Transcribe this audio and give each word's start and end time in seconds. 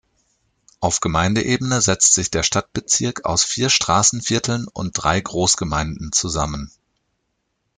Auf 0.79 0.99
Gemeindeebene 0.99 1.79
setzt 1.79 2.15
sich 2.15 2.31
der 2.31 2.41
Stadtbezirk 2.41 3.23
aus 3.25 3.43
vier 3.43 3.69
Straßenvierteln 3.69 4.67
und 4.67 4.93
drei 4.95 5.21
Großgemeinden 5.21 6.11
zusammen. 6.11 6.71